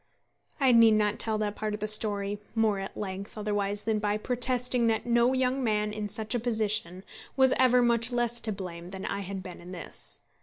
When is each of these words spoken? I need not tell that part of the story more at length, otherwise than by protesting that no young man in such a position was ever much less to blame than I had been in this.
I 0.59 0.71
need 0.71 0.93
not 0.95 1.19
tell 1.19 1.37
that 1.37 1.55
part 1.55 1.75
of 1.75 1.79
the 1.79 1.87
story 1.87 2.39
more 2.55 2.79
at 2.79 2.97
length, 2.97 3.37
otherwise 3.37 3.83
than 3.83 3.99
by 3.99 4.17
protesting 4.17 4.87
that 4.87 5.05
no 5.05 5.33
young 5.33 5.63
man 5.63 5.93
in 5.93 6.09
such 6.09 6.33
a 6.33 6.39
position 6.39 7.03
was 7.37 7.53
ever 7.59 7.83
much 7.83 8.11
less 8.11 8.39
to 8.39 8.51
blame 8.51 8.89
than 8.89 9.05
I 9.05 9.19
had 9.19 9.43
been 9.43 9.61
in 9.61 9.73
this. 9.73 10.21